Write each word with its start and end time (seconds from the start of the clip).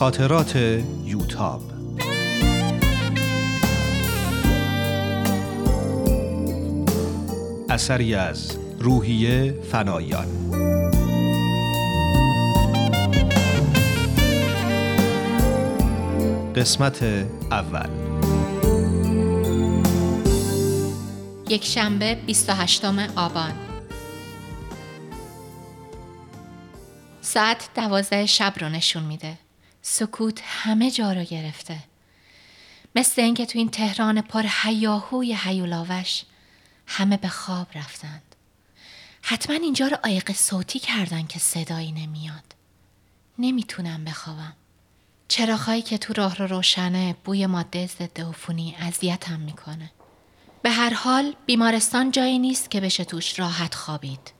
خاطرات 0.00 0.56
یوتاب. 1.04 1.62
اثری 7.70 8.14
از 8.14 8.58
روحیه 8.78 9.52
فنایان. 9.72 10.26
قسمت 16.56 17.02
اول. 17.50 17.90
یک 21.48 21.64
شنبه 21.64 22.14
28 22.14 22.84
آبان. 23.16 23.52
ساعت 27.20 27.68
دوازده 27.74 28.26
شب 28.26 28.52
رو 28.60 28.68
نشون 28.68 29.02
میده. 29.02 29.49
سکوت 29.82 30.40
همه 30.44 30.90
جا 30.90 31.12
رو 31.12 31.24
گرفته. 31.24 31.78
مثل 32.96 33.22
اینکه 33.22 33.46
تو 33.46 33.58
این 33.58 33.70
تهران 33.70 34.20
پر 34.20 34.44
هیاهوی 34.62 35.36
هیولاوش 35.44 36.22
همه 36.86 37.16
به 37.16 37.28
خواب 37.28 37.66
رفتند. 37.74 38.22
حتما 39.22 39.56
اینجا 39.56 39.86
رو 39.86 39.96
آیق 40.04 40.32
صوتی 40.32 40.78
کردن 40.78 41.26
که 41.26 41.38
صدایی 41.38 41.92
نمیاد. 41.92 42.44
نمی‌تونم 43.38 44.04
بخوابم. 44.04 44.56
چراغهایی 45.28 45.82
که 45.82 45.98
تو 45.98 46.12
راه 46.12 46.36
رو 46.36 46.46
روشنه 46.46 47.16
بوی 47.24 47.46
ماده 47.46 47.86
ضد 47.86 48.20
عفونی 48.20 48.76
اذیتم 48.80 49.40
می‌کنه. 49.40 49.90
به 50.62 50.70
هر 50.70 50.94
حال 50.94 51.34
بیمارستان 51.46 52.10
جایی 52.10 52.38
نیست 52.38 52.70
که 52.70 52.80
بشه 52.80 53.04
توش 53.04 53.38
راحت 53.38 53.74
خوابید. 53.74 54.32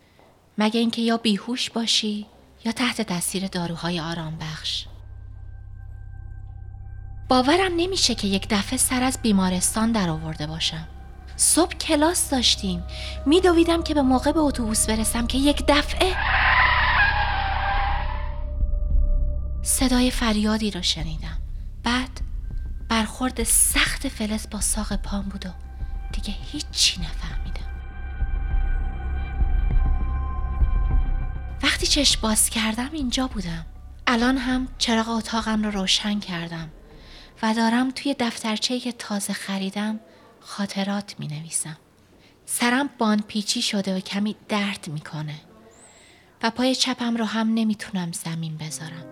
مگه 0.58 0.80
اینکه 0.80 1.02
یا 1.02 1.16
بیهوش 1.16 1.70
باشی 1.70 2.26
یا 2.64 2.72
تحت 2.72 3.00
تاثیر 3.02 3.46
داروهای 3.46 4.00
آرام 4.00 4.38
بخش 4.38 4.84
باورم 7.30 7.72
نمیشه 7.76 8.14
که 8.14 8.28
یک 8.28 8.46
دفعه 8.50 8.78
سر 8.78 9.02
از 9.02 9.18
بیمارستان 9.22 9.92
در 9.92 10.10
آورده 10.10 10.46
باشم. 10.46 10.88
صبح 11.36 11.74
کلاس 11.74 12.30
داشتیم. 12.30 12.82
میدویدم 13.26 13.82
که 13.82 13.94
به 13.94 14.02
موقع 14.02 14.32
به 14.32 14.40
اتوبوس 14.40 14.86
برسم 14.86 15.26
که 15.26 15.38
یک 15.38 15.64
دفعه 15.68 16.16
صدای 19.62 20.10
فریادی 20.10 20.70
را 20.70 20.82
شنیدم. 20.82 21.38
بعد 21.82 22.20
برخورد 22.88 23.42
سخت 23.42 24.08
فلز 24.08 24.46
با 24.50 24.60
ساق 24.60 24.96
پام 24.96 25.22
بود 25.22 25.46
و 25.46 25.50
دیگه 26.12 26.34
هیچی 26.52 27.00
نفهمیدم. 27.00 27.70
وقتی 31.62 31.86
چشم 31.86 32.20
باز 32.20 32.50
کردم 32.50 32.90
اینجا 32.92 33.26
بودم. 33.26 33.66
الان 34.06 34.36
هم 34.36 34.68
چراغ 34.78 35.08
اتاقم 35.08 35.62
رو 35.62 35.70
روشن 35.70 36.20
کردم. 36.20 36.70
و 37.42 37.54
دارم 37.54 37.90
توی 37.90 38.16
دفترچه‌ای 38.18 38.80
که 38.80 38.92
تازه 38.92 39.32
خریدم 39.32 40.00
خاطرات 40.40 41.14
می 41.18 41.28
نویسم. 41.28 41.76
سرم 42.46 42.90
بان 42.98 43.22
پیچی 43.28 43.62
شده 43.62 43.96
و 43.96 44.00
کمی 44.00 44.36
درد 44.48 44.88
می‌کنه 44.88 45.34
و 46.42 46.50
پای 46.50 46.74
چپم 46.74 47.16
رو 47.16 47.24
هم 47.24 47.54
نمی‌تونم 47.54 48.12
زمین 48.12 48.56
بذارم. 48.56 49.06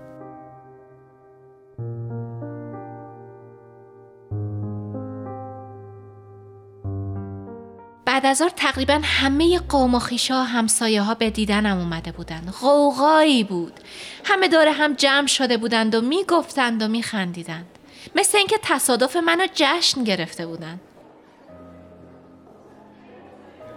بعد 8.04 8.26
از 8.26 8.42
تقریبا 8.56 9.00
همه 9.02 9.58
قوم 9.58 9.94
و 9.94 9.98
خیشا 9.98 10.42
همسایه 10.42 11.02
ها 11.02 11.14
به 11.14 11.30
دیدنم 11.30 11.78
اومده 11.78 12.12
بودند. 12.12 12.50
غوغایی 12.60 13.44
بود. 13.44 13.80
همه 14.24 14.48
داره 14.48 14.72
هم 14.72 14.94
جمع 14.94 15.26
شده 15.26 15.56
بودند 15.56 15.94
و 15.94 16.00
می‌گفتند 16.00 16.82
و 16.82 16.88
میخندیدند. 16.88 17.77
مثل 18.14 18.38
اینکه 18.38 18.58
تصادف 18.62 19.16
منو 19.16 19.46
جشن 19.54 20.04
گرفته 20.04 20.46
بودند. 20.46 20.80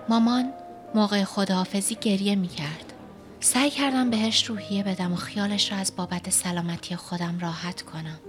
مامان 0.10 0.54
موقع 0.96 1.24
خداحافظی 1.24 1.96
گریه 1.96 2.36
می 2.36 2.48
کرد. 2.48 2.94
سعی 3.40 3.70
کردم 3.70 4.10
بهش 4.10 4.46
روحیه 4.46 4.84
بدم 4.84 5.14
و 5.14 5.16
خیالش 5.16 5.72
را 5.72 5.78
از 5.78 5.96
بابت 5.96 6.30
سلامتی 6.30 6.96
خودم 6.96 7.40
راحت 7.40 7.82
کنم. 7.82 8.20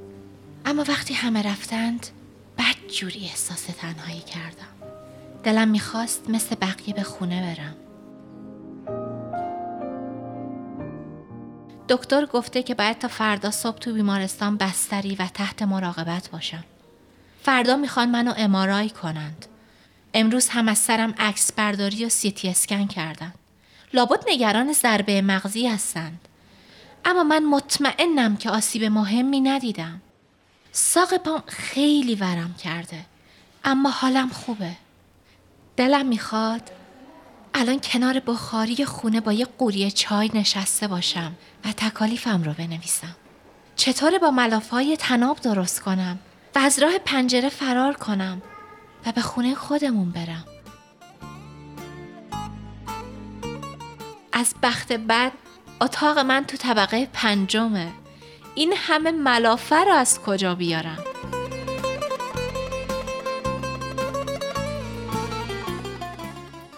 اما 0.64 0.84
وقتی 0.88 1.14
همه 1.14 1.42
رفتند 1.42 2.06
بد 2.58 2.92
جوری 2.92 3.24
احساس 3.24 3.62
تنهایی 3.64 4.20
کردم. 4.20 4.88
دلم 5.44 5.68
می‌خواست 5.68 6.30
مثل 6.30 6.54
بقیه 6.54 6.94
به 6.94 7.02
خونه 7.02 7.54
برم. 7.54 7.74
دکتر 11.92 12.26
گفته 12.26 12.62
که 12.62 12.74
باید 12.74 12.98
تا 12.98 13.08
فردا 13.08 13.50
صبح 13.50 13.78
تو 13.78 13.92
بیمارستان 13.92 14.56
بستری 14.56 15.14
و 15.14 15.26
تحت 15.26 15.62
مراقبت 15.62 16.28
باشم. 16.30 16.64
فردا 17.42 17.76
می‌خوان 17.76 18.10
منو 18.10 18.34
امارای 18.36 18.90
کنند. 18.90 19.46
امروز 20.14 20.48
هم 20.48 20.68
از 20.68 20.78
سرم 20.78 21.14
عکس 21.18 21.52
برداری 21.52 22.04
و 22.04 22.08
سیتی 22.08 22.48
اسکن 22.48 22.86
کردن. 22.86 23.32
لابد 23.94 24.24
نگران 24.28 24.72
ضربه 24.72 25.22
مغزی 25.22 25.68
هستند. 25.68 26.28
اما 27.04 27.24
من 27.24 27.44
مطمئنم 27.44 28.36
که 28.36 28.50
آسیب 28.50 28.84
مهمی 28.84 29.40
ندیدم. 29.40 30.00
ساق 30.72 31.16
پام 31.16 31.42
خیلی 31.46 32.14
ورم 32.14 32.54
کرده. 32.54 33.04
اما 33.64 33.90
حالم 33.90 34.28
خوبه. 34.28 34.72
دلم 35.76 36.06
می‌خواد 36.06 36.70
الان 37.54 37.80
کنار 37.80 38.20
بخاری 38.20 38.84
خونه 38.84 39.20
با 39.20 39.32
یه 39.32 39.46
قوری 39.58 39.90
چای 39.90 40.30
نشسته 40.34 40.88
باشم 40.88 41.32
و 41.64 41.72
تکالیفم 41.72 42.42
رو 42.42 42.52
بنویسم. 42.52 43.16
چطور 43.76 44.18
با 44.18 44.30
ملافهای 44.30 44.96
تناب 44.96 45.40
درست 45.40 45.80
کنم 45.80 46.18
و 46.54 46.58
از 46.58 46.78
راه 46.78 46.98
پنجره 46.98 47.48
فرار 47.48 47.92
کنم 47.92 48.42
و 49.06 49.12
به 49.12 49.20
خونه 49.20 49.54
خودمون 49.54 50.10
برم. 50.10 50.44
از 54.32 54.54
بخت 54.62 54.92
بد 54.92 55.32
اتاق 55.80 56.18
من 56.18 56.44
تو 56.44 56.56
طبقه 56.56 57.08
پنجمه. 57.12 57.92
این 58.54 58.74
همه 58.76 59.10
ملافه 59.10 59.76
رو 59.84 59.92
از 59.92 60.20
کجا 60.20 60.54
بیارم؟ 60.54 61.11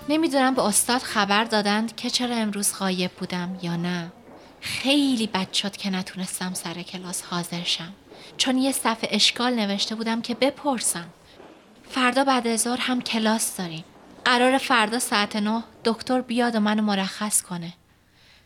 نمی‌دونم 0.09 0.55
به 0.55 0.63
استاد 0.63 1.01
خبر 1.01 1.45
دادند 1.45 1.97
که 1.97 2.11
چرا 2.11 2.37
امروز 2.37 2.79
غایب 2.79 3.11
بودم 3.11 3.59
یا 3.63 3.77
نه. 3.77 4.13
خیلی 4.61 5.27
بد 5.27 5.53
شد 5.53 5.77
که 5.77 5.91
نتونستم 5.91 6.55
سر 6.55 6.75
کلاس 6.75 7.23
حاضر 7.23 7.63
شم. 7.65 7.93
چون 8.37 8.59
یه 8.59 8.73
صفحه 8.73 9.09
اشکال 9.13 9.55
نوشته 9.55 9.95
بودم 9.95 10.23
که 10.23 10.35
بپرسم. 10.35 11.07
فردا 11.89 12.25
بعد 12.25 12.47
از 12.47 12.67
هم 12.67 13.01
کلاس 13.01 13.57
داریم. 13.57 13.85
قرار 14.25 14.59
فردا 14.59 14.99
ساعت 14.99 15.37
نه 15.37 15.65
دکتر 15.85 16.21
بیاد 16.21 16.55
و 16.57 16.61
منو 16.61 16.83
مرخص 16.83 17.43
کنه. 17.43 17.73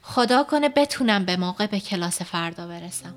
خدا 0.02 0.44
کنه 0.44 0.68
بتونم 0.68 1.24
به 1.24 1.36
موقع 1.36 1.66
به 1.66 1.80
کلاس 1.80 2.22
فردا 2.22 2.66
برسم. 2.66 3.14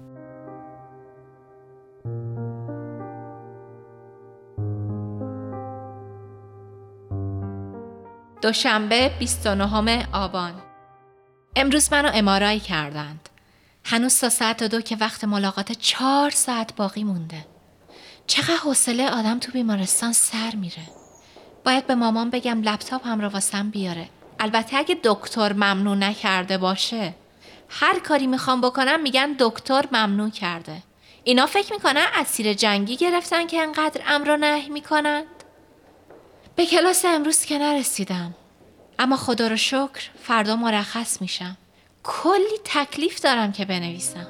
دوشنبه 8.42 9.12
29 9.20 10.08
آبان. 10.14 10.54
امروز 11.56 11.94
منو 11.94 12.12
امارای 12.14 12.60
کردند. 12.60 13.30
هنوز 13.86 14.20
تا 14.20 14.30
ساعت 14.30 14.64
دو 14.64 14.82
که 14.82 14.96
وقت 14.96 15.24
ملاقات 15.24 15.72
چهار 15.72 16.30
ساعت 16.30 16.76
باقی 16.76 17.04
مونده. 17.04 17.46
چقدر 18.28 18.56
حوصله 18.56 19.10
آدم 19.10 19.40
تو 19.40 19.52
بیمارستان 19.52 20.14
سر 20.14 20.56
میره. 20.56 20.84
باید 21.66 21.88
به 21.88 21.96
مامان 21.96 22.30
بگم 22.30 22.62
لپتاپ 22.62 23.08
هم 23.08 23.22
رو 23.22 23.28
واسم 23.28 23.70
بیاره. 23.70 24.10
البته 24.40 24.78
اگه 24.78 24.98
دکتر 25.04 25.54
ممنوع 25.54 25.96
نکرده 25.96 26.58
باشه 26.58 27.14
هر 27.70 28.00
کاری 28.00 28.28
می‌خوام 28.28 28.62
بکنم 28.62 29.02
میگن 29.02 29.36
دکتر 29.40 29.86
ممنوع 29.92 30.30
کرده. 30.30 30.84
اینا 31.24 31.46
فکر 31.46 31.74
می‌کنن 31.74 32.06
اسیر 32.16 32.54
جنگی 32.54 32.98
گرفتن 32.98 33.48
که 33.48 33.62
انقدر 33.62 34.02
امر 34.08 34.30
و 34.30 34.38
نهی 34.38 34.70
می‌کنند 34.70 35.26
به 36.56 36.66
کلاس 36.66 37.06
امروز 37.06 37.46
که 37.46 37.58
نرسیدم. 37.58 38.34
اما 39.00 39.18
خدا 39.18 39.48
رو 39.48 39.58
شکر 39.58 40.10
فردا 40.24 40.56
مرخص 40.56 41.22
میشم. 41.22 41.58
کلی 42.04 42.58
تکلیف 42.64 43.22
دارم 43.22 43.52
که 43.52 43.66
بنویسم. 43.66 44.28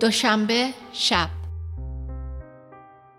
دوشنبه 0.00 0.68
شب. 0.92 1.28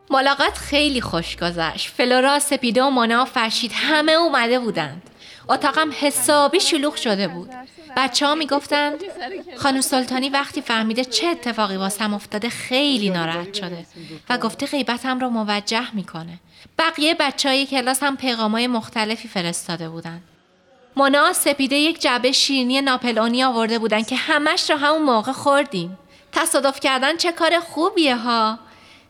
ملاقات 0.09 0.57
خیلی 0.57 1.01
خوش 1.01 1.37
گذشت. 1.37 1.89
فلورا 1.89 2.39
سپیده 2.39 2.83
و 2.83 2.89
مانا 2.89 3.25
فرشید 3.25 3.71
همه 3.73 4.11
اومده 4.11 4.59
بودند. 4.59 5.09
اتاقم 5.49 5.89
حسابی 5.99 6.59
شلوغ 6.59 6.95
شده 6.95 7.27
بود. 7.27 7.49
بچه 7.95 8.27
ها 8.27 8.35
می‌گفتند 8.35 8.95
خانم 9.57 9.81
سلطانی 9.81 10.29
وقتی 10.29 10.61
فهمیده 10.61 11.05
چه 11.05 11.27
اتفاقی 11.27 11.75
واسم 11.75 12.13
افتاده 12.13 12.49
خیلی 12.49 13.09
ناراحت 13.09 13.53
شده 13.53 13.85
و 14.29 14.37
گفته 14.37 14.65
غیبتم 14.65 15.19
رو 15.19 15.29
موجه 15.29 15.95
می‌کنه. 15.95 16.39
بقیه 16.79 17.13
بچه 17.13 17.49
های 17.49 17.65
کلاس 17.65 18.03
هم 18.03 18.17
پیغام 18.17 18.51
های 18.51 18.67
مختلفی 18.67 19.27
فرستاده 19.27 19.89
بودند 19.89 20.21
مونا 20.97 21.33
سپیده 21.33 21.75
یک 21.75 22.01
جعبه 22.01 22.31
شیرینی 22.31 22.81
ناپلئونی 22.81 23.43
آورده 23.43 23.79
بودن 23.79 24.03
که 24.03 24.15
همش 24.15 24.69
رو 24.69 24.77
همون 24.77 25.01
موقع 25.01 25.31
خوردیم. 25.31 25.97
تصادف 26.31 26.79
کردن 26.79 27.17
چه 27.17 27.31
کار 27.31 27.59
خوبیه 27.59 28.15
ها؟ 28.15 28.59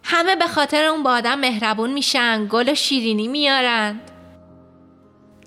همه 0.04 0.36
به 0.36 0.48
خاطر 0.48 0.86
اون 0.86 1.04
با 1.04 1.12
آدم 1.12 1.40
مهربون 1.40 1.94
میشن 1.94 2.48
گل 2.50 2.70
و 2.70 2.76
شیرینی 2.76 3.28
میارند. 3.28 4.12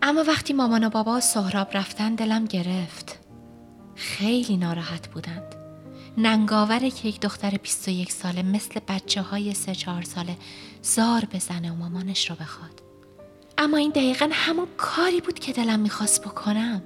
اما 0.02 0.24
وقتی 0.24 0.52
مامان 0.52 0.84
و 0.84 0.90
بابا 0.90 1.16
و 1.16 1.20
سهراب 1.20 1.68
رفتن 1.76 2.14
دلم 2.14 2.44
گرفت. 2.44 3.17
خیلی 3.98 4.56
ناراحت 4.56 5.08
بودند. 5.08 5.54
ننگاوره 6.18 6.90
که 6.90 7.08
یک 7.08 7.20
دختر 7.20 7.50
21 7.50 8.12
ساله 8.12 8.42
مثل 8.42 8.80
بچه 8.88 9.22
های 9.22 9.54
3 9.54 9.74
4 9.74 10.02
ساله 10.02 10.36
زار 10.82 11.24
بزنه 11.24 11.72
و 11.72 11.74
مامانش 11.74 12.30
رو 12.30 12.36
بخواد. 12.36 12.82
اما 13.58 13.76
این 13.76 13.90
دقیقا 13.90 14.28
همون 14.32 14.66
کاری 14.76 15.20
بود 15.20 15.38
که 15.38 15.52
دلم 15.52 15.80
می‌خواست 15.80 16.22
بکنم. 16.22 16.82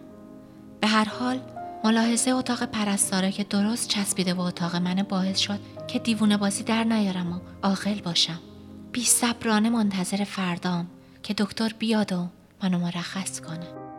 به 0.80 0.86
هر 0.86 1.04
حال 1.04 1.40
ملاحظه 1.84 2.30
اتاق 2.30 2.64
پرستاره 2.64 3.32
که 3.32 3.44
درست 3.44 3.88
چسبیده 3.88 4.34
به 4.34 4.42
اتاق 4.42 4.76
من 4.76 5.02
باعث 5.02 5.38
شد 5.38 5.60
که 5.88 5.98
دیوونه 5.98 6.36
بازی 6.36 6.62
در 6.62 6.84
نیارم 6.84 7.32
و 7.32 7.40
عاقل 7.62 8.00
باشم. 8.00 8.40
بی 8.92 9.04
صبرانه 9.04 9.70
منتظر 9.70 10.24
فردام 10.24 10.86
که 11.22 11.34
دکتر 11.34 11.74
بیاد 11.78 12.12
و 12.12 12.28
منو 12.62 12.78
مرخص 12.78 13.40
کنه. 13.40 13.91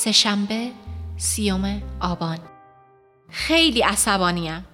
سهشنبه 0.00 0.70
سیوم 1.16 1.82
آبان 2.00 2.38
خیلی 3.30 3.82
عصبانیم 3.82 4.64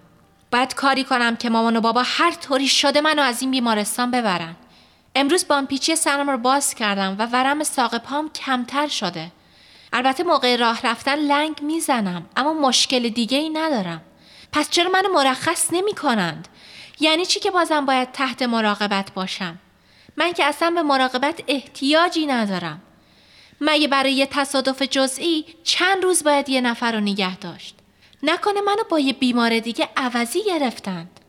باید 0.53 0.75
کاری 0.75 1.05
کنم 1.05 1.37
که 1.37 1.51
مامان 1.51 1.77
و 1.77 1.81
بابا 1.81 2.03
هر 2.07 2.31
طوری 2.31 2.69
شده 2.69 3.01
منو 3.01 3.23
از 3.23 3.43
این 3.43 3.51
بیمارستان 3.51 4.11
ببرن 4.11 4.57
امروز 5.15 5.49
بامپیچی 5.49 5.97
سرم 5.97 6.31
رو 6.31 6.39
باز 6.39 6.75
کردم 6.75 7.17
و 7.19 7.27
ورم 7.27 7.65
ساق 7.65 7.99
پام 7.99 8.31
کمتر 8.33 8.89
شده 8.89 9.33
البته 9.93 10.23
موقع 10.23 10.57
راه 10.57 10.81
رفتن 10.87 11.19
لنگ 11.19 11.63
می‌زنم 11.63 12.27
اما 12.37 12.53
مشکل 12.53 13.09
دیگه 13.09 13.39
ای 13.39 13.51
ندارم 13.51 14.01
پس 14.53 14.71
چرا 14.71 14.91
منو 14.91 15.09
مرخص 15.09 15.69
نمی 15.73 15.95
کنند؟ 15.95 16.49
یعنی 17.01 17.27
چی 17.27 17.41
که 17.41 17.51
بازم 17.51 17.87
باید 17.87 18.13
تحت 18.13 18.43
مراقبت 18.43 19.13
باشم؟ 19.15 19.59
من 20.17 20.33
که 20.33 20.45
اصلا 20.45 20.71
به 20.71 20.83
مراقبت 20.83 21.43
احتیاجی 21.49 22.27
ندارم. 22.27 22.83
مگه 23.61 23.89
برای 23.89 24.13
یه 24.13 24.27
تصادف 24.27 24.83
جزئی 24.83 25.45
چند 25.65 26.05
روز 26.05 26.25
باید 26.25 26.49
یه 26.49 26.61
نفر 26.61 26.93
رو 26.93 27.01
نگه 27.01 27.37
داشت؟ 27.37 27.75
نکنه 28.23 28.61
منو 28.61 28.83
با 28.91 28.99
یه 28.99 29.13
بیمار 29.13 29.59
دیگه 29.59 29.89
عوضی 29.97 30.45
گرفتند. 30.45 31.21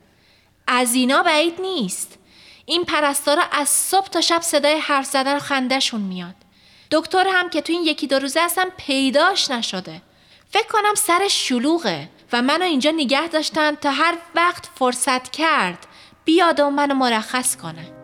از 0.68 0.94
اینا 0.94 1.24
بعید 1.24 1.62
نیست. 1.62 2.20
این 2.66 2.84
پرستارا 2.84 3.44
از 3.52 3.70
صبح 3.70 4.08
تا 4.08 4.22
شب 4.22 4.42
صدای 4.42 4.78
حرف 4.78 5.06
زدن 5.06 5.36
و 5.36 5.40
خندهشون 5.40 6.02
میاد. 6.02 6.36
دکتر 6.92 7.28
هم 7.28 7.50
که 7.50 7.62
تو 7.62 7.74
این 7.74 7.84
یکی 7.84 8.08
دو 8.08 8.20
روزه 8.20 8.40
اصلا 8.40 8.70
پیداش 8.78 9.52
نشده. 9.52 10.02
فکر 10.50 10.68
کنم 10.68 10.96
سرش 10.96 11.48
شلوغه. 11.48 12.10
و 12.34 12.42
منو 12.42 12.64
اینجا 12.64 12.92
نگه 12.92 13.28
داشتن 13.28 13.76
تا 13.76 13.92
هر 13.92 14.18
وقت 14.36 14.70
فرصت 14.76 15.32
کرد 15.32 15.88
بیاد 16.26 16.60
و 16.60 16.70
منو 16.70 16.94
مرخص 16.94 17.56
کنه 17.56 17.97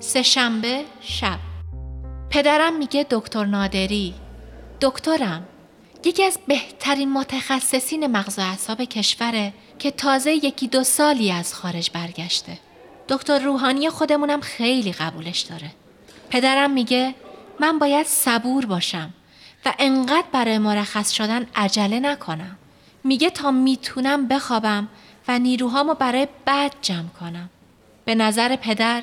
سه 0.00 0.22
شنبه 0.22 0.84
شب 1.00 1.38
پدرم 2.30 2.78
میگه 2.78 3.06
دکتر 3.10 3.44
نادری 3.44 4.14
دکترم 4.80 5.46
یکی 6.04 6.24
از 6.24 6.38
بهترین 6.46 7.12
متخصصین 7.12 8.06
مغز 8.06 8.38
و 8.38 8.42
اعصاب 8.42 8.84
کشوره 8.84 9.52
که 9.78 9.90
تازه 9.90 10.32
یکی 10.32 10.68
دو 10.68 10.84
سالی 10.84 11.32
از 11.32 11.54
خارج 11.54 11.90
برگشته 11.90 12.58
دکتر 13.08 13.38
روحانی 13.38 13.90
خودمونم 13.90 14.40
خیلی 14.40 14.92
قبولش 14.92 15.40
داره 15.40 15.70
پدرم 16.30 16.70
میگه 16.70 17.14
من 17.60 17.78
باید 17.78 18.06
صبور 18.06 18.66
باشم 18.66 19.14
و 19.64 19.74
انقدر 19.78 20.26
برای 20.32 20.58
مرخص 20.58 21.10
شدن 21.10 21.46
عجله 21.54 22.00
نکنم. 22.00 22.58
میگه 23.04 23.30
تا 23.30 23.50
می‌تونم 23.50 24.28
بخوابم 24.28 24.88
و 25.28 25.38
نیروهامو 25.38 25.94
برای 25.94 26.28
بعد 26.44 26.74
جمع 26.82 27.08
کنم. 27.20 27.50
به 28.04 28.14
نظر 28.14 28.56
پدر 28.56 29.02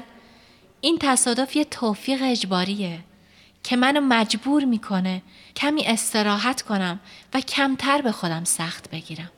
این 0.86 0.98
تصادف 1.00 1.56
یه 1.56 1.64
توفیق 1.64 2.20
اجباریه 2.24 3.00
که 3.64 3.76
منو 3.76 4.02
مجبور 4.02 4.66
می‌کنه 4.66 5.22
کمی 5.56 5.86
استراحت 5.86 6.62
کنم 6.62 7.00
و 7.34 7.42
کمتر 7.42 8.02
به 8.02 8.12
خودم 8.12 8.44
سخت 8.44 8.90
بگیرم. 8.90 9.32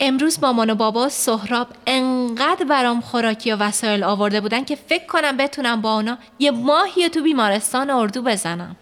امروز 0.00 0.38
مامان 0.42 0.70
و 0.70 0.74
بابا 0.74 1.08
سهراب 1.08 1.68
انقدر 1.86 2.64
برام 2.64 3.00
خوراکی 3.00 3.52
و 3.52 3.56
وسایل 3.56 4.04
آورده 4.04 4.40
بودن 4.40 4.64
که 4.64 4.76
فکر 4.76 5.06
کنم 5.06 5.36
بتونم 5.36 5.80
با 5.80 5.94
اونا 5.94 6.18
یه 6.38 6.50
ماهی 6.50 7.08
تو 7.08 7.22
بیمارستان 7.22 7.90
اردو 7.90 8.22
بزنم. 8.22 8.76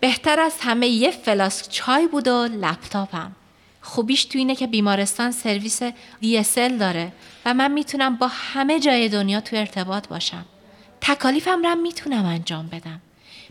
بهتر 0.00 0.40
از 0.40 0.54
همه 0.60 0.88
یه 0.88 1.10
فلاسک 1.10 1.70
چای 1.70 2.06
بود 2.06 2.28
و 2.28 2.44
لپتاپم. 2.44 3.32
خوبیش 3.82 4.24
تو 4.24 4.38
اینه 4.38 4.54
که 4.54 4.66
بیمارستان 4.66 5.30
سرویس 5.30 5.82
DSL 6.22 6.72
داره 6.78 7.12
و 7.44 7.54
من 7.54 7.72
می‌تونم 7.72 8.16
با 8.16 8.26
همه 8.30 8.80
جای 8.80 9.08
دنیا 9.08 9.40
تو 9.40 9.56
ارتباط 9.56 10.08
باشم. 10.08 10.44
تکالیفم 11.00 11.66
رم 11.66 11.78
می‌تونم 11.78 12.26
انجام 12.26 12.66
بدم. 12.66 13.00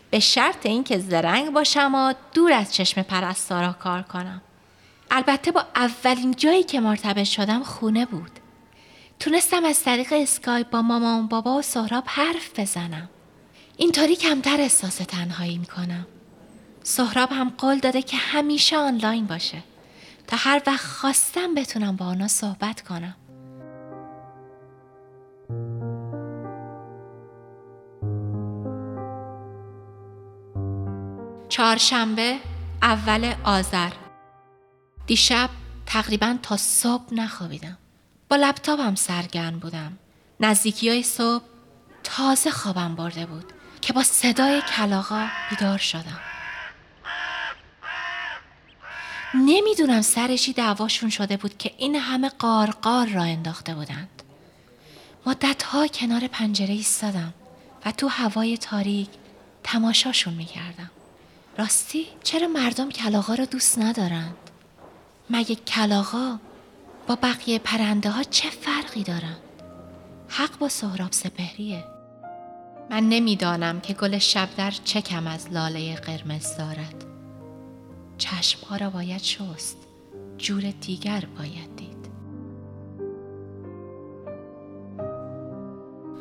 به 0.09 0.19
شرط 0.19 0.65
اینکه 0.65 0.97
زرنگ 0.97 1.53
باشم 1.53 1.95
و 1.95 2.13
دور 2.33 2.51
از 2.51 2.73
چشم 2.73 3.01
پرستارا 3.01 3.73
کار 3.73 4.01
کنم. 4.01 4.41
البته 5.11 5.51
با 5.51 5.65
اولین 5.75 6.31
جایی 6.31 6.63
که 6.63 6.79
مرتبط 6.79 7.23
شدم 7.23 7.63
خونه 7.63 8.05
بود. 8.05 8.31
تونستم 9.19 9.65
از 9.65 9.83
طریق 9.83 10.13
اسکایپ 10.13 10.69
با 10.69 10.81
مامان 10.81 11.27
بابا 11.27 11.57
و 11.57 11.61
سهراب 11.61 12.03
حرف 12.07 12.59
بزنم. 12.59 13.09
اینطوری 13.77 14.15
کمتر 14.15 14.61
احساس 14.61 14.95
تنهایی 14.95 15.57
می‌کنم. 15.57 16.07
سهراب 16.83 17.31
هم 17.31 17.53
قول 17.57 17.79
داده 17.79 18.01
که 18.01 18.17
همیشه 18.17 18.77
آنلاین 18.77 19.25
باشه. 19.25 19.63
تا 20.27 20.37
هر 20.37 20.61
وقت 20.67 20.85
خواستم 20.85 21.55
بتونم 21.55 21.95
با 21.95 22.07
اونا 22.07 22.27
صحبت 22.27 22.81
کنم. 22.81 23.15
چهارشنبه 31.57 32.39
اول 32.81 33.33
آذر 33.43 33.91
دیشب 35.07 35.49
تقریبا 35.85 36.37
تا 36.43 36.57
صبح 36.57 37.13
نخوابیدم. 37.13 37.77
با 38.29 38.35
لپتاپم 38.35 38.95
سرگرم 38.95 39.59
بودم. 39.59 39.97
نزدیکی 40.39 40.89
های 40.89 41.03
صبح 41.03 41.43
تازه 42.03 42.51
خوابم 42.51 42.95
برده 42.95 43.25
بود 43.25 43.53
که 43.81 43.93
با 43.93 44.03
صدای 44.03 44.61
کلاغا 44.61 45.27
بیدار 45.49 45.77
شدم. 45.77 46.19
نمی‌دونم 49.33 50.01
سرشی 50.01 50.53
دعواشون 50.53 51.09
شده 51.09 51.37
بود 51.37 51.57
که 51.57 51.73
این 51.77 51.95
همه 51.95 52.29
قارقار 52.29 53.07
را 53.07 53.23
انداخته 53.23 53.75
بودند. 53.75 54.23
مدتها 55.25 55.87
کنار 55.87 56.27
پنجره 56.27 56.73
ایستادم 56.73 57.33
و 57.85 57.91
تو 57.91 58.07
هوای 58.07 58.57
تاریک 58.57 59.09
تماشاشون 59.63 60.33
می‌کردم. 60.33 60.91
راستی 61.57 62.05
چرا 62.23 62.47
مردم 62.47 62.89
کلاغا 62.89 63.33
را 63.33 63.45
دوست 63.45 63.79
ندارند؟ 63.79 64.35
مگه 65.29 65.55
کلاغا 65.55 66.39
با 67.07 67.15
بقیه 67.15 67.59
پرنده 67.59 68.09
ها 68.09 68.23
چه 68.23 68.49
فرقی 68.49 69.03
دارن؟ 69.03 69.35
حق 70.27 70.57
با 70.57 70.69
سهراب 70.69 71.11
سپهریه 71.11 71.83
من 72.89 73.09
نمی‌دانم 73.09 73.79
که 73.81 73.93
گل 73.93 74.17
شبدر 74.17 74.71
چه 74.71 75.01
کم 75.01 75.27
از 75.27 75.51
لاله 75.51 75.95
قرمز 75.95 76.57
دارد 76.57 77.05
چشمها 78.17 78.75
را 78.75 78.89
باید 78.89 79.21
شست 79.23 79.77
جور 80.37 80.61
دیگر 80.61 81.23
باید 81.37 81.75
دید 81.75 82.07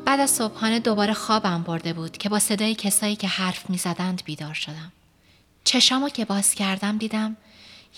بعد 0.05 0.19
از 0.19 0.29
صبحانه 0.29 0.79
دوباره 0.79 1.13
خوابم 1.13 1.63
برده 1.63 1.93
بود 1.93 2.17
که 2.17 2.29
با 2.29 2.39
صدای 2.39 2.75
کسایی 2.75 3.15
که 3.15 3.27
حرف 3.27 3.69
می 3.69 3.77
زدند 3.77 4.21
بیدار 4.25 4.53
شدم 4.53 4.91
چشامو 5.67 6.09
که 6.09 6.25
باز 6.25 6.55
کردم 6.55 6.97
دیدم 6.97 7.37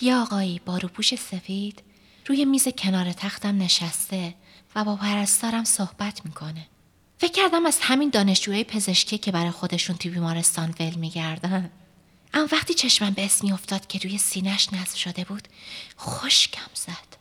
یه 0.02 0.16
آقایی 0.16 0.62
با 0.66 0.78
روپوش 0.78 1.16
سفید 1.16 1.84
روی 2.26 2.46
میز 2.46 2.68
کنار 2.68 3.12
تختم 3.14 3.58
نشسته 3.58 4.36
و 4.76 4.84
با 4.84 4.96
پرستارم 4.96 5.64
صحبت 5.64 6.26
می‌کنه. 6.26 6.68
فکر 7.18 7.32
کردم 7.32 7.66
از 7.66 7.80
همین 7.82 8.10
دانشجوهای 8.10 8.64
پزشکی 8.64 9.18
که 9.18 9.32
برای 9.32 9.52
خودشون 9.52 9.96
توی 9.96 10.12
بیمارستان 10.12 10.76
ول 10.80 10.94
میگردن. 10.94 11.72
اما 12.34 12.48
وقتی 12.52 12.74
چشمم 12.74 13.14
به 13.14 13.26
اسمی 13.26 13.52
افتاد 13.52 13.88
که 13.88 14.00
روی 14.00 14.18
سینش 14.18 14.74
نصب 14.74 14.96
شده 14.96 15.24
بود 15.24 15.48
خوشکم 15.98 16.72
زد. 16.74 17.18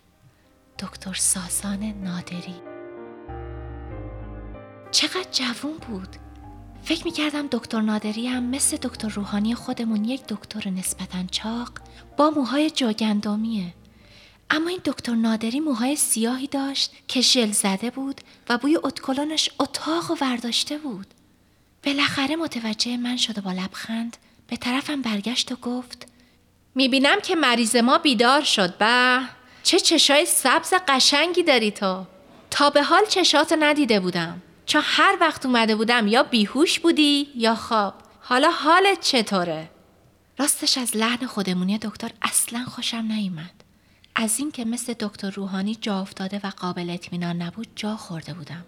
دکتر 0.78 1.14
ساسان 1.14 1.83
نادری 1.83 2.55
چقدر 4.90 5.31
جوون 5.33 5.76
بود 5.88 6.17
فکر 6.85 7.05
می‌کردم 7.05 7.47
دکتر 7.47 7.81
نادری 7.81 8.27
هم 8.27 8.43
مثل 8.43 8.77
دکتر 8.77 9.09
روحانی 9.09 9.55
خودمون 9.55 10.05
یک 10.05 10.27
دکتر 10.27 10.71
نسبتا 10.71 11.25
چاق 11.31 11.73
با 12.17 12.31
موهای 12.31 12.71
جاگندامیه 12.71 13.75
اما 14.51 14.69
این 14.69 14.81
دکتر 14.85 15.15
نادری 15.15 15.61
موهای 15.61 15.97
سیاهی 15.97 16.47
داشت 16.47 16.93
که 17.09 17.21
ژل 17.21 17.51
زده 17.51 17.91
بود 17.91 18.21
و 18.49 18.59
بوی 18.59 18.79
اتکلانش 18.83 19.51
اتاق 19.61 20.11
و 20.11 20.17
ورداشته 20.21 20.79
بود. 20.79 21.07
بالاخره 21.85 22.37
متوجه 22.37 22.97
من 22.97 23.17
شد 23.17 23.39
و 23.39 23.41
با 23.41 23.53
لبخند 23.53 24.17
به 24.47 24.57
طرفم 24.57 25.03
برگشت 25.03 25.53
و 25.53 25.57
گفت 25.57 26.07
می‌بینم 26.75 27.21
که 27.21 27.35
مریض 27.35 27.77
ما 27.77 27.99
بیدار 27.99 28.43
شد 28.43 28.79
به. 28.79 29.21
چه 29.63 29.81
چشای 29.81 30.27
سبز 30.27 30.75
قشنگی 30.89 31.43
داری 31.43 31.71
تو. 31.71 32.05
تا 32.51 32.71
به 32.71 32.83
حال 32.83 33.07
چشاتو 33.09 33.57
ندیده 33.61 34.01
بودم. 34.01 34.43
چون 34.69 34.83
هر 34.85 35.17
وقت 35.21 35.47
اومده 35.47 35.77
بودم 35.77 36.07
یا 36.07 36.23
بیهوش 36.23 36.81
بودی 36.81 37.29
یا 37.37 37.55
خواب. 37.55 37.95
حالا 38.21 38.51
حالت 38.51 39.01
چطوره؟ 39.01 39.71
راستش 40.39 40.79
از 40.79 40.97
لحن 40.97 41.27
خودمونی 41.27 41.79
دکتر 41.79 42.11
اصلا 42.23 42.65
خوشم 42.65 42.97
نیومد. 42.97 43.65
از 44.15 44.39
اینکه 44.39 44.65
مثل 44.65 44.93
دکتر 44.93 45.31
روحانی 45.31 45.75
جا 45.75 46.01
افتاده 46.01 46.41
و 46.45 46.51
قابل 46.57 46.91
اطمینان 46.91 47.43
نبود 47.43 47.69
جا 47.77 47.97
خورده 47.97 48.35
بودم. 48.35 48.65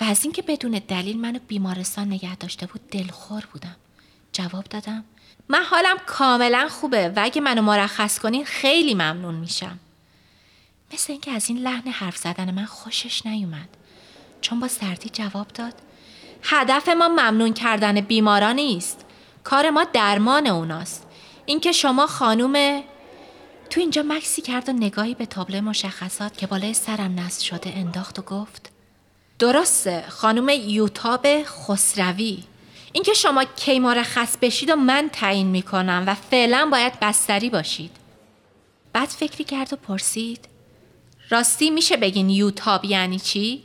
و 0.00 0.04
از 0.04 0.24
اینکه 0.24 0.42
بدون 0.42 0.82
دلیل 0.88 1.20
منو 1.20 1.38
بیمارستان 1.48 2.08
نگه 2.08 2.36
داشته 2.36 2.66
بود 2.66 2.90
دلخور 2.90 3.44
بودم. 3.52 3.76
جواب 4.32 4.64
دادم 4.64 5.04
من 5.48 5.62
حالم 5.62 5.96
کاملا 6.06 6.68
خوبه 6.68 7.08
و 7.08 7.20
اگه 7.22 7.40
منو 7.40 7.62
مرخص 7.62 8.18
کنین 8.18 8.44
خیلی 8.44 8.94
ممنون 8.94 9.34
میشم. 9.34 9.78
مثل 10.92 11.12
اینکه 11.12 11.30
از 11.30 11.48
این 11.48 11.58
لحن 11.58 11.88
حرف 11.88 12.16
زدن 12.16 12.54
من 12.54 12.64
خوشش 12.64 13.26
نیومد. 13.26 13.68
چون 14.44 14.60
با 14.60 14.68
سردی 14.68 15.10
جواب 15.12 15.48
داد. 15.48 15.74
هدف 16.42 16.88
ما 16.88 17.08
ممنون 17.08 17.52
کردن 17.52 18.00
بیماران 18.00 18.56
نیست 18.56 19.04
کار 19.44 19.70
ما 19.70 19.84
درمان 19.92 20.46
اوناست. 20.46 21.06
اینکه 21.46 21.72
شما 21.72 22.06
خانوم 22.06 22.82
تو 23.70 23.80
اینجا 23.80 24.02
مکسی 24.02 24.42
کرد 24.42 24.68
و 24.68 24.72
نگاهی 24.72 25.14
به 25.14 25.26
تابلو 25.26 25.60
مشخصات 25.60 26.36
که 26.36 26.46
بالای 26.46 26.74
سرم 26.74 27.20
نصب 27.20 27.42
شده 27.42 27.72
انداخت 27.76 28.18
و 28.18 28.22
گفت 28.22 28.70
درسته 29.38 30.04
خانم 30.08 30.48
یوتاب 30.48 31.26
خسروی. 31.44 32.38
اینکه 32.92 33.14
شما 33.14 33.44
کی 33.44 33.78
مرخص 33.78 34.36
بشید 34.42 34.70
و 34.70 34.76
من 34.76 35.10
تعیین 35.12 35.46
می‌کنم 35.46 36.04
و 36.06 36.14
فعلا 36.14 36.68
باید 36.72 37.00
بستری 37.00 37.50
باشید. 37.50 37.90
بعد 38.92 39.08
فکری 39.08 39.44
کرد 39.44 39.72
و 39.72 39.76
پرسید 39.76 40.48
راستی 41.30 41.70
میشه 41.70 41.96
بگین 41.96 42.30
یوتاب 42.30 42.84
یعنی 42.84 43.18
چی؟ 43.18 43.62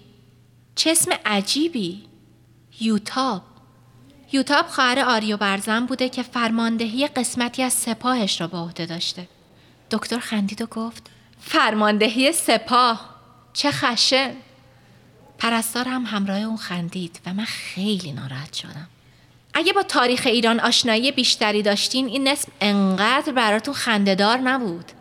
چه 0.79 0.91
اسم 0.91 1.11
عجیبی. 1.25 2.03
یوتاب. 2.79 3.41
یوتاب 4.31 4.67
خواهر 4.67 4.99
آریو 4.99 5.37
برزن 5.37 5.85
بوده 5.85 6.09
که 6.09 6.23
فرماندهی 6.23 7.07
قسمتی 7.07 7.63
از 7.63 7.73
سپاهش 7.73 8.41
را 8.41 8.47
به 8.47 8.57
عهده 8.57 8.85
داشته. 8.85 9.27
دکتر 9.91 10.19
خندید 10.19 10.61
و 10.61 10.65
گفت 10.65 11.09
فرماندهی 11.39 12.31
سپاه. 12.31 13.15
چه 13.53 13.71
خشه. 13.71 14.33
پرستار 15.37 15.87
هم 15.87 16.05
همراه 16.05 16.39
اون 16.39 16.57
خندید 16.57 17.19
و 17.25 17.33
من 17.33 17.45
خیلی 17.45 18.11
ناراحت 18.11 18.53
شدم. 18.53 18.87
اگه 19.53 19.73
با 19.73 19.83
تاریخ 19.83 20.21
ایران 20.25 20.59
آشنایی 20.59 21.11
بیشتری 21.11 21.61
داشتین 21.61 22.07
این 22.07 22.27
اسم 22.27 22.51
انقدر 22.61 23.33
براتون 23.33 23.73
خندهدار 23.73 24.37
نبود. 24.37 24.91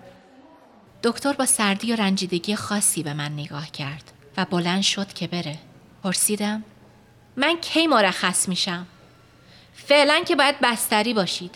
دکتر 1.02 1.32
با 1.32 1.46
سردی 1.46 1.92
و 1.92 1.96
رنجیدگی 1.96 2.56
خاصی 2.56 3.02
به 3.02 3.14
من 3.14 3.32
نگاه 3.32 3.70
کرد 3.70 4.12
و 4.36 4.44
بلند 4.44 4.82
شد 4.82 5.12
که 5.12 5.26
بره. 5.26 5.67
پرسیدم 6.02 6.64
من 7.36 7.56
کی 7.60 7.86
مرخص 7.86 8.48
میشم؟ 8.48 8.86
فعلا 9.74 10.20
که 10.26 10.36
باید 10.36 10.60
بستری 10.62 11.14
باشید. 11.14 11.54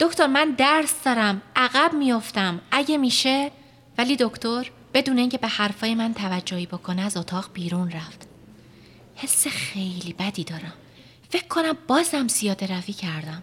دکتر 0.00 0.26
من 0.26 0.50
درس 0.50 0.94
دارم 1.04 1.42
عقب 1.56 1.92
میافتم. 1.94 2.60
اگه 2.70 2.98
میشه 2.98 3.50
ولی 3.98 4.16
دکتر 4.20 4.70
بدون 4.94 5.18
اینکه 5.18 5.38
به 5.38 5.48
حرفای 5.48 5.94
من 5.94 6.14
توجهی 6.14 6.66
بکنه 6.66 7.02
از 7.02 7.16
اتاق 7.16 7.50
بیرون 7.52 7.90
رفت. 7.90 8.28
حس 9.16 9.46
خیلی 9.46 10.14
بدی 10.18 10.44
دارم. 10.44 10.72
فکر 11.30 11.46
کنم 11.48 11.76
بازم 11.86 12.28
زیاده 12.28 12.66
روی 12.66 12.92
کردم. 12.92 13.42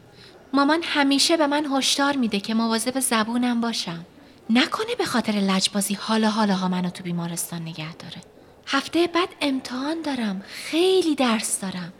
مامان 0.53 0.83
همیشه 0.83 1.37
به 1.37 1.47
من 1.47 1.65
هشدار 1.65 2.15
میده 2.15 2.39
که 2.39 2.53
مواظب 2.53 2.99
زبونم 2.99 3.61
باشم. 3.61 4.05
نکنه 4.49 4.95
به 4.97 5.05
خاطر 5.05 5.31
لجبازی 5.31 5.93
حالا 5.93 6.29
حالا 6.29 6.53
ها 6.53 6.67
منو 6.67 6.89
تو 6.89 7.03
بیمارستان 7.03 7.61
نگه 7.61 7.95
داره. 7.95 8.34
هفته 8.67 9.07
بعد 9.07 9.29
امتحان 9.41 10.01
دارم. 10.01 10.41
خیلی 10.45 11.15
درس 11.15 11.61
دارم. 11.61 11.93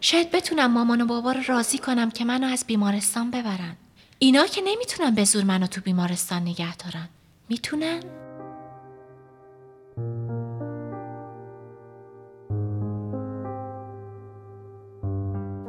شاید 0.00 0.30
بتونم 0.30 0.72
مامان 0.72 1.00
و 1.00 1.06
بابا 1.06 1.32
رو 1.32 1.40
راضی 1.46 1.78
کنم 1.78 2.10
که 2.10 2.24
منو 2.24 2.46
از 2.46 2.64
بیمارستان 2.66 3.30
ببرن. 3.30 3.76
اینا 4.18 4.46
که 4.46 4.62
نمی‌تونن 4.64 5.14
به 5.14 5.24
زور 5.24 5.44
منو 5.44 5.66
تو 5.66 5.80
بیمارستان 5.80 6.42
نگه 6.42 6.76
دارن. 6.76 7.08
می‌تونن؟ 7.48 8.02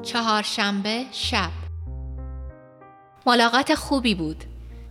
چهارشنبه 0.03 1.05
شب. 1.11 1.49
ملاقات 3.25 3.75
خوبی 3.75 4.15
بود. 4.15 4.43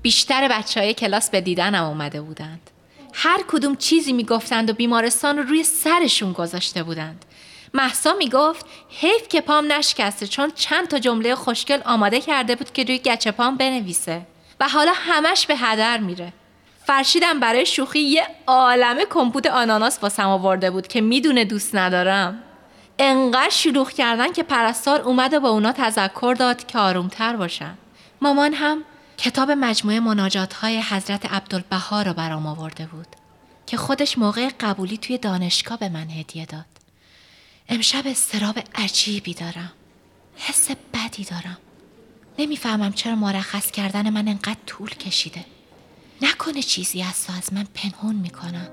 بیشتر 0.02 0.48
بچه 0.48 0.80
های 0.80 0.94
کلاس 0.94 1.30
به 1.30 1.40
دیدنم 1.40 1.84
اومده 1.84 2.20
بودند. 2.20 2.70
هر 3.12 3.40
کدوم 3.48 3.76
چیزی 3.76 4.12
می‌گفتند 4.12 4.70
و 4.70 4.72
بیمارستان 4.72 5.38
رو 5.38 5.42
روی 5.42 5.64
سرشون 5.64 6.32
گذاشته 6.32 6.82
بودند. 6.82 7.24
محسا 7.74 8.12
می‌گفت 8.12 8.66
حیف 8.88 9.28
که 9.28 9.40
پام 9.40 9.72
نشکسته 9.72 10.26
چون 10.26 10.52
چند 10.54 10.88
تا 10.88 10.98
جمله 10.98 11.34
خوشگل 11.34 11.80
آماده 11.84 12.20
کرده 12.20 12.56
بود 12.56 12.72
که 12.72 12.84
روی 12.84 12.98
گچه 12.98 13.30
پام 13.30 13.56
بنویسه. 13.56 14.26
و 14.60 14.68
حالا 14.68 14.92
همش 14.94 15.46
به 15.46 15.56
هدر 15.56 15.98
میره. 15.98 16.32
فرشیدم 16.86 17.40
برای 17.40 17.66
شوخی 17.66 17.98
یه 17.98 18.26
عالمه 18.46 19.04
کمپوت 19.10 19.46
آناناس 19.46 19.98
واسم 20.02 20.26
آورده 20.26 20.70
بود 20.70 20.86
که 20.86 21.00
می‌دونه 21.00 21.44
دوست 21.44 21.74
ندارم. 21.74 22.42
انقدر 22.98 23.50
شلوغ 23.50 23.90
کردن 23.90 24.32
که 24.32 24.42
پرستار 24.42 25.00
اومده 25.00 25.38
با 25.38 25.48
اونا 25.48 25.72
تذکر 25.72 26.34
داد 26.38 26.66
که 26.66 26.78
آرومتر 26.78 27.36
باشن. 27.36 27.74
مامان 28.20 28.54
هم 28.54 28.84
کتاب 29.22 29.50
مجموعه 29.50 30.00
مناجات 30.00 30.54
های 30.54 30.82
حضرت 30.82 31.32
عبدالبها 31.32 32.02
رو 32.02 32.12
برام 32.12 32.46
آورده 32.46 32.86
بود 32.86 33.06
که 33.66 33.76
خودش 33.76 34.18
موقع 34.18 34.50
قبولی 34.60 34.98
توی 34.98 35.18
دانشگاه 35.18 35.78
به 35.78 35.88
من 35.88 36.10
هدیه 36.10 36.46
داد. 36.46 36.64
امشب 37.68 38.02
استراب 38.06 38.58
عجیبی 38.74 39.34
دارم. 39.34 39.72
حس 40.36 40.70
بدی 40.94 41.24
دارم. 41.24 41.58
نمی‌فهمم 42.38 42.92
چرا 42.92 43.14
مرخص 43.14 43.70
کردن 43.70 44.10
من 44.10 44.28
انقدر 44.28 44.60
طول 44.66 44.90
کشیده. 44.90 45.44
نکنه 46.22 46.62
چیزی 46.62 47.02
از 47.02 47.26
تو 47.26 47.32
از 47.32 47.52
من 47.52 47.66
پنهون 47.74 48.16
می‌کنم. 48.16 48.68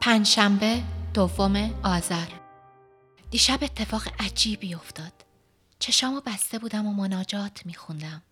پنجشنبه 0.00 0.82
دوم 1.14 1.70
آذر. 1.84 2.41
دیشب 3.32 3.58
اتفاق 3.62 4.02
عجیبی 4.18 4.74
افتاد. 4.74 5.12
چشامو 5.78 6.20
بسته 6.26 6.58
بودم 6.58 6.86
و 6.86 6.92
مناجات 6.92 7.66
میخوندم. 7.66 8.22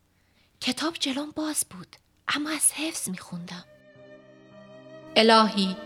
کتاب 0.61 0.95
جلوم 0.95 1.30
باز 1.30 1.66
بود 1.71 1.97
اما 2.28 2.50
از 2.50 2.73
حفظ 2.73 3.09
میخوندم. 3.09 3.64
الهی 5.16 5.76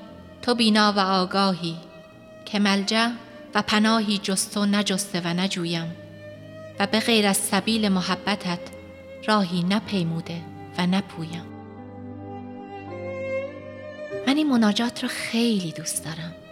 تو 0.43 0.55
بینا 0.55 0.93
و 0.93 0.99
آگاهی 1.01 1.77
که 2.45 2.59
ملجا 2.59 3.13
و 3.55 3.63
پناهی 3.63 4.19
جستو 4.19 4.67
نجسته 4.67 5.21
و 5.21 5.27
نجویم. 5.29 5.97
و 6.79 6.87
به 6.87 7.01
غیر 7.01 7.27
از 7.27 7.37
سبیل 7.37 7.89
محبتت 7.89 8.61
راهی 9.27 9.63
نپیموده 9.63 10.43
و 10.79 10.87
نپویم. 10.87 11.47
من 14.27 14.37
این 14.37 14.51
مناجات 14.51 15.03
رو 15.03 15.09
خیلی 15.09 15.73
دوست 15.73 16.05
دارم. 16.05 16.44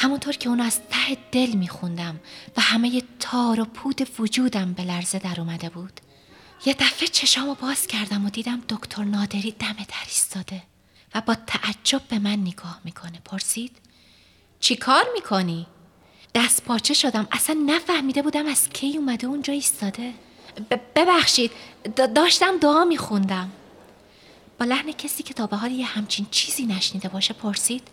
همونطور 0.00 0.36
که 0.36 0.48
اونو 0.48 0.64
از 0.64 0.80
ته 0.90 1.16
دل 1.32 1.50
میخوندم 1.50 2.20
و 2.56 2.60
همه 2.60 3.02
تار 3.20 3.60
و 3.60 3.64
پود 3.64 4.08
وجودم 4.18 4.72
به 4.72 4.82
لرزه 4.82 5.18
در 5.18 5.40
اومده 5.40 5.68
بود. 5.68 6.00
یه 6.66 6.74
دفعه 6.74 7.08
چشامو 7.08 7.54
باز 7.54 7.86
کردم 7.86 8.26
و 8.26 8.30
دیدم 8.30 8.62
دکتر 8.68 9.04
نادری 9.04 9.50
دم 9.50 9.72
در 9.72 10.04
ایستاده 10.06 10.62
و 11.14 11.20
با 11.20 11.36
تعجب 11.46 12.02
به 12.08 12.18
من 12.18 12.36
نگاه 12.40 12.80
می‌کنه. 12.84 13.20
پرسید 13.24 13.76
چی 14.60 14.76
کار 14.76 15.04
می‌کنی؟ 15.14 15.66
دست 16.34 16.64
پاچه 16.64 16.94
شدم. 16.94 17.28
اصلا 17.32 17.56
نفهمیده 17.66 18.22
بودم 18.22 18.46
از 18.46 18.68
کی 18.68 18.96
اومده 18.96 19.26
اونجا 19.26 19.52
ایستاده. 19.52 20.12
ببخشید 20.96 21.50
داشتم 22.14 22.58
دعا 22.58 22.84
میخوندم. 22.84 23.50
با 24.58 24.66
لحن 24.66 24.92
کسی 24.92 25.22
که 25.22 25.34
تا 25.34 25.46
به 25.46 25.56
حال 25.56 25.72
یه 25.72 25.86
همچین 25.86 26.26
چیزی 26.30 26.66
نشنیده 26.66 27.08
باشه 27.08 27.34
پرسید 27.34 27.88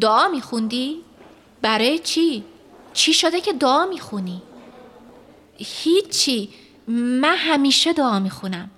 دعا 0.00 0.28
میخوندی؟ 0.28 0.96
برای 1.64 1.98
چی؟ 1.98 2.44
چی 2.92 3.14
شده 3.14 3.40
که 3.40 3.52
دعا 3.52 3.86
می‌خونی؟ 3.86 4.42
هیچی 5.58 6.48
من 6.88 7.36
همیشه 7.36 7.92
دعا 7.92 8.18
می‌خونم 8.18 8.70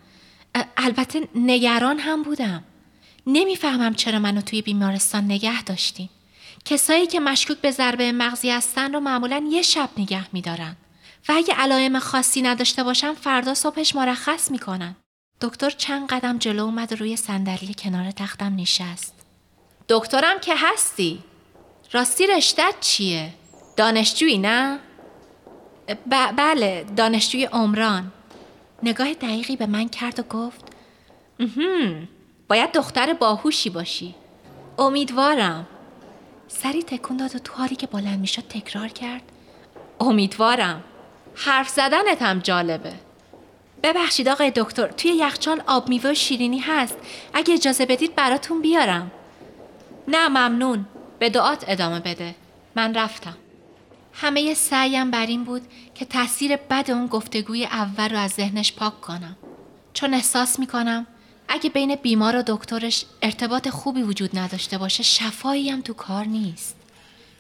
البته 0.76 1.28
نگران 1.34 1.98
هم 1.98 2.22
بودم 2.22 2.64
نمی‌فهمم 3.26 3.94
چرا 3.94 4.18
منو 4.18 4.40
توی 4.40 4.62
بیمارستان 4.62 5.24
نگه 5.24 5.62
داشتین. 5.62 6.08
کسایی 6.64 7.06
که 7.06 7.20
مشکوک 7.20 7.58
به 7.58 7.70
ضربه 7.70 8.12
مغزی 8.12 8.50
هستن 8.50 8.92
رو 8.92 9.00
معمولا 9.00 9.48
یه 9.50 9.62
شب 9.62 9.90
نگه 9.98 10.26
میدارن 10.32 10.76
و 11.28 11.32
اگه 11.36 11.54
علائم 11.54 11.98
خاصی 11.98 12.42
نداشته 12.42 12.82
باشن 12.82 13.14
فردا 13.14 13.54
صبحش 13.54 13.96
مرخص 13.96 14.50
می‌کنن. 14.50 14.96
دکتر 15.40 15.70
چند 15.70 16.08
قدم 16.08 16.38
جلو 16.38 16.64
اومد 16.64 16.94
روی 16.94 17.16
صندلی 17.16 17.74
کنار 17.78 18.10
تختم 18.10 18.56
نشست. 18.56 19.14
دکترم 19.88 20.40
که 20.40 20.54
هستی. 20.56 21.18
راستی 21.92 22.26
رشتت 22.26 22.74
چیه؟ 22.80 23.30
دانشجویی 23.76 24.38
نه؟ 24.38 24.78
ب- 26.10 26.32
بله 26.36 26.84
دانشجوی 26.96 27.44
عمران. 27.44 28.12
نگاه 28.82 29.14
دقیقی 29.14 29.56
به 29.56 29.66
من 29.66 29.88
کرد 29.88 30.20
و 30.20 30.22
گفت 30.22 30.64
باید 32.48 32.72
دختر 32.72 33.12
باهوشی 33.12 33.70
باشی. 33.70 34.14
امیدوارم. 34.78 35.66
سری 36.48 36.82
تکون 36.82 37.16
داد 37.16 37.36
و 37.36 37.38
تو 37.38 37.52
حالی 37.54 37.76
که 37.76 37.86
بلند 37.86 38.20
می‌شد 38.20 38.42
تکرار 38.42 38.88
کرد. 38.88 39.22
امیدوارم. 40.00 40.84
حرف 41.34 41.68
زدنت 41.68 42.22
هم 42.22 42.38
جالبه. 42.38 42.92
ببخشید 43.82 44.28
آقای 44.28 44.52
دکتر 44.56 44.86
توی 44.86 45.10
یخچال 45.10 45.62
آب 45.66 45.88
میوه 45.88 46.10
و 46.10 46.14
شیرینی 46.14 46.58
هست 46.58 46.96
اگه 47.34 47.54
اجازه 47.54 47.86
بدید 47.86 48.14
براتون 48.14 48.62
بیارم 48.62 49.10
نه 50.08 50.28
ممنون 50.28 50.86
به 51.18 51.30
دعات 51.30 51.64
ادامه 51.68 52.00
بده. 52.00 52.35
من 52.76 52.94
رفتم. 52.94 53.37
همه 54.12 54.54
سعیم 54.54 55.11
بر 55.11 55.26
این 55.26 55.44
بود 55.44 55.62
که 55.94 56.04
تاثیر 56.04 56.56
بد 56.56 56.90
اون 56.90 57.06
گفتگوی 57.06 57.64
اول 57.64 58.08
رو 58.08 58.18
از 58.18 58.30
ذهنش 58.30 58.73
پاک 58.73 59.00
کنم. 59.00 59.37
چون 59.92 60.14
احساس 60.14 60.58
می‌کنم 60.58 61.06
اگه 61.49 61.70
بین 61.70 61.94
بیمار 61.94 62.37
و 62.37 62.42
دکترش 62.46 63.04
ارتباط 63.23 63.68
خوبی 63.68 64.02
وجود 64.02 64.38
نداشته 64.38 64.78
باشه 64.78 65.02
شفایی 65.02 65.70
هم 65.70 65.80
تو 65.80 65.92
کار 65.92 66.25
نیست. 66.25 66.76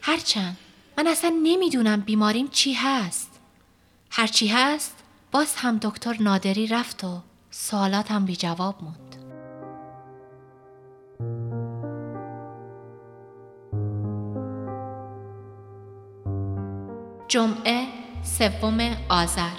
هرچند 0.02 0.56
من 0.98 1.06
اصلا 1.06 1.34
نمی‌دونم 1.42 2.00
بیماریم 2.00 2.48
چی 2.48 2.72
هست. 2.72 3.30
هرچی 4.10 4.48
هست 4.48 4.94
باز 5.32 5.54
هم 5.56 5.78
دکتر 5.78 6.16
نادری 6.20 6.66
رفت 6.66 7.04
و 7.04 7.20
سوالاتم 7.50 8.24
بی 8.24 8.36
جواب 8.36 8.82
موند. 8.82 9.05
جمعه 17.36 17.86
سوم 18.38 18.96
آذر 19.08 19.56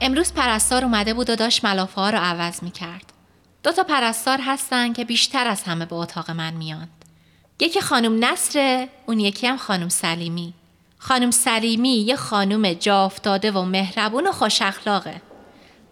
امروز 0.00 0.32
پرستار 0.32 0.84
اومده 0.84 1.14
بود 1.14 1.30
و 1.30 1.36
داشت 1.36 1.64
ملافه 1.64 2.00
ها 2.00 2.10
رو 2.10 2.18
عوض 2.18 2.62
می 2.62 2.70
کرد. 2.70 3.12
دو 3.62 3.72
تا 3.72 3.82
پرستار 3.82 4.38
هستن 4.42 4.92
که 4.92 5.04
بیشتر 5.04 5.46
از 5.46 5.62
همه 5.62 5.86
به 5.86 5.96
اتاق 5.96 6.30
من 6.30 6.54
میان. 6.54 6.88
یکی 7.60 7.80
خانم 7.80 8.24
نصره 8.24 8.88
اون 9.06 9.20
یکی 9.20 9.46
هم 9.46 9.56
خانم 9.56 9.88
سلیمی. 9.88 10.54
خانم 10.98 11.30
سلیمی 11.30 11.94
یه 11.94 12.16
خانم 12.16 12.72
جا 12.72 13.04
افتاده 13.04 13.50
و 13.50 13.62
مهربون 13.62 14.26
و 14.26 14.32
خوش 14.32 14.62
اخلاقه. 14.62 15.22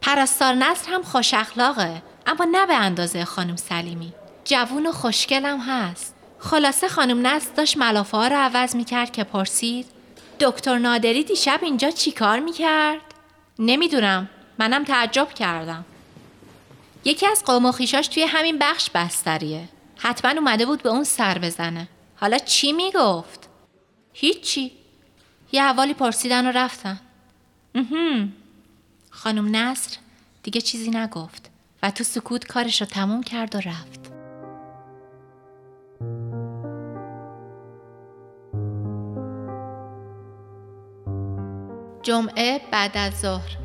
پرستار 0.00 0.54
نصر 0.54 0.92
هم 0.92 1.02
خوش 1.02 1.34
اخلاقه 1.34 2.02
اما 2.26 2.44
نه 2.44 2.66
به 2.66 2.74
اندازه 2.74 3.24
خانم 3.24 3.56
سلیمی. 3.56 4.12
جوون 4.44 4.86
و 4.86 4.92
خوشگلم 4.92 5.60
هست. 5.60 6.14
خلاصه 6.38 6.88
خانم 6.88 7.26
نصر 7.26 7.50
داشت 7.56 7.76
ملافه 7.76 8.16
ها 8.16 8.28
رو 8.28 8.36
عوض 8.36 8.76
می 8.76 8.84
کرد 8.84 9.12
که 9.12 9.24
پرسید 9.24 9.95
دکتر 10.40 10.78
نادری 10.78 11.24
دیشب 11.24 11.60
اینجا 11.62 11.90
چیکار 11.90 12.40
می 12.40 12.52
کرد؟ 12.52 13.00
نمی‌دونم 13.58 14.28
منم 14.58 14.84
تعجب 14.84 15.28
کردم. 15.28 15.84
یکی 17.04 17.26
از 17.26 17.44
قوم 17.44 17.66
و 17.66 17.72
خیشاش 17.72 18.08
توی 18.08 18.22
همین 18.22 18.58
بخش 18.58 18.90
بستریه. 18.90 19.68
حتما 19.96 20.30
اومده 20.30 20.66
بود 20.66 20.82
به 20.82 20.88
اون 20.88 21.04
سر 21.04 21.38
بزنه. 21.38 21.88
حالا 22.16 22.38
چی 22.38 22.72
می‌گفت؟ 22.72 23.48
هیچی. 24.12 24.72
یه 25.52 25.62
حوالی 25.62 25.94
پرسیدن 25.94 26.46
و 26.46 26.50
رفتن. 26.50 27.00
خانم 29.10 29.56
نصر 29.56 29.96
دیگه 30.42 30.60
چیزی 30.60 30.90
نگفت 30.90 31.50
و 31.82 31.90
تو 31.90 32.04
سکوت 32.04 32.46
کارش 32.46 32.80
رو 32.80 32.86
تموم 32.86 33.22
کرد 33.22 33.54
و 33.54 33.58
رفت. 33.58 34.05
جمعه 42.06 42.60
بعد 42.70 42.96
از 42.96 43.20
ظهر 43.20 43.56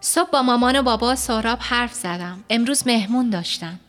صبح 0.00 0.30
با 0.30 0.42
مامان 0.42 0.78
و 0.78 0.82
بابا 0.82 1.14
سهراب 1.14 1.58
حرف 1.62 1.94
زدم. 1.94 2.44
امروز 2.50 2.86
مهمون 2.86 3.30
داشتن 3.30 3.80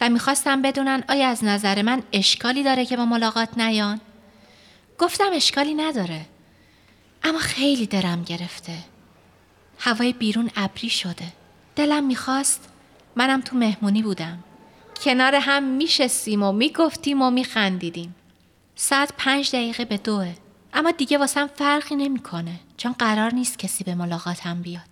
و 0.00 0.08
می‌خواستم 0.08 0.62
بدونن 0.62 1.04
آیا 1.08 1.28
از 1.28 1.44
نظر 1.44 1.82
من 1.82 2.02
اشکالی 2.12 2.62
داره 2.62 2.86
که 2.86 2.96
با 2.96 3.04
ملاقات 3.04 3.58
نیان؟ 3.58 4.00
گفتم 4.98 5.30
اشکالی 5.32 5.74
نداره. 5.74 6.26
اما 7.22 7.38
خیلی 7.38 7.86
درم 7.86 8.22
گرفته. 8.22 8.78
هوای 9.78 10.12
بیرون 10.12 10.50
ابری 10.56 10.90
شده. 10.90 11.26
دلم 11.76 12.04
می‌خواست 12.04 12.68
منم 13.16 13.40
تو 13.40 13.56
مهمونی 13.56 14.02
بودم. 14.02 14.44
کنار 15.04 15.34
هم 15.34 15.62
میشستیم 15.62 16.42
و 16.42 16.52
می‌گفتیم 16.52 17.22
و 17.22 17.30
میخندیدیم. 17.30 18.14
ساعت 18.76 19.12
پنج 19.18 19.50
دقیقه 19.50 19.84
به 19.84 19.96
دوه. 19.96 20.34
اما 20.72 20.90
دیگه 20.90 21.18
واسم 21.18 21.46
فرقی 21.46 21.96
نمی‌کنه 21.96 22.60
چون 22.76 22.92
قرار 22.92 23.34
نیست 23.34 23.58
کسی 23.58 23.84
به 23.84 23.94
ملاقاتم 23.94 24.62
بیاد. 24.62 24.82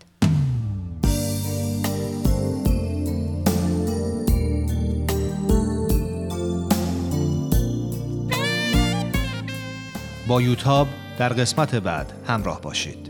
با 10.29 10.43
یوتاب 10.43 10.89
در 11.19 11.29
قسمت 11.29 11.75
بعد 11.75 12.13
همراه 12.27 12.61
باشید 12.61 13.10